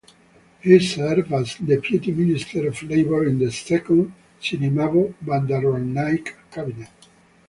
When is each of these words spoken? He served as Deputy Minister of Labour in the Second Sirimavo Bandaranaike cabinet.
He 0.61 0.79
served 0.79 1.31
as 1.31 1.57
Deputy 1.57 2.11
Minister 2.11 2.67
of 2.69 2.81
Labour 2.81 3.23
in 3.27 3.37
the 3.37 3.51
Second 3.51 4.11
Sirimavo 4.41 5.13
Bandaranaike 5.23 6.33
cabinet. 6.49 6.89